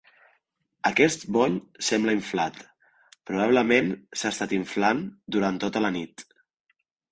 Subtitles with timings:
[0.89, 2.57] Aquest bony sembla inflat.
[3.31, 3.93] Probablement
[4.23, 6.29] s'ha estat inflant durant tota la nit.